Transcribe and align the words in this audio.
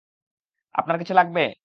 আপনার 0.75 0.97
কিছু 0.99 1.13
লাগবে? 1.13 1.43